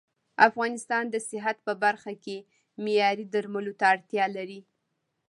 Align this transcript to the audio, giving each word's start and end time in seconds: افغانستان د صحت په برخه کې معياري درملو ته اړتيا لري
افغانستان 0.47 1.03
د 1.09 1.15
صحت 1.29 1.57
په 1.67 1.73
برخه 1.83 2.11
کې 2.23 2.37
معياري 2.83 3.25
درملو 3.33 3.73
ته 3.79 3.85
اړتيا 3.93 4.25
لري 4.37 4.59